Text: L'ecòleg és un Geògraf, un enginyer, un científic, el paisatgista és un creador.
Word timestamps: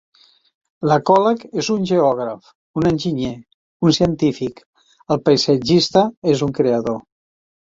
L'ecòleg 0.91 1.43
és 1.63 1.69
un 1.73 1.83
Geògraf, 1.91 2.49
un 2.81 2.89
enginyer, 2.93 3.35
un 3.89 3.95
científic, 4.01 4.65
el 5.17 5.23
paisatgista 5.29 6.05
és 6.35 6.43
un 6.49 6.57
creador. 6.63 6.99